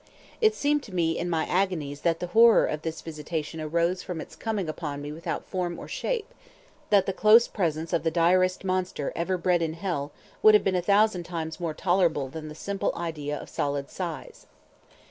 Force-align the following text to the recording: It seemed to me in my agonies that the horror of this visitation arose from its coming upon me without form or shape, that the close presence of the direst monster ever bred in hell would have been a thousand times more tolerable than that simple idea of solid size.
It 0.41 0.55
seemed 0.55 0.81
to 0.81 0.95
me 0.95 1.15
in 1.15 1.29
my 1.29 1.45
agonies 1.45 2.01
that 2.01 2.19
the 2.19 2.25
horror 2.33 2.65
of 2.65 2.81
this 2.81 3.01
visitation 3.03 3.61
arose 3.61 4.01
from 4.01 4.19
its 4.19 4.35
coming 4.35 4.67
upon 4.67 4.99
me 4.99 5.11
without 5.11 5.45
form 5.45 5.77
or 5.77 5.87
shape, 5.87 6.33
that 6.89 7.05
the 7.05 7.13
close 7.13 7.47
presence 7.47 7.93
of 7.93 8.01
the 8.01 8.09
direst 8.09 8.63
monster 8.63 9.13
ever 9.15 9.37
bred 9.37 9.61
in 9.61 9.73
hell 9.73 10.11
would 10.41 10.55
have 10.55 10.63
been 10.63 10.73
a 10.73 10.81
thousand 10.81 11.21
times 11.25 11.59
more 11.59 11.75
tolerable 11.75 12.29
than 12.29 12.47
that 12.47 12.55
simple 12.55 12.91
idea 12.95 13.37
of 13.39 13.47
solid 13.47 13.91
size. 13.91 14.47